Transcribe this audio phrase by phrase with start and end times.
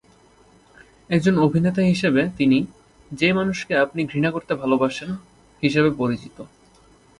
[1.09, 2.57] একজন অভিনেতা হিসেবে, তিনি
[3.11, 5.09] "যে মানুষকে আপনি ঘৃণা করতে ভালবাসেন"
[5.63, 6.37] হিসেবে পরিচিত।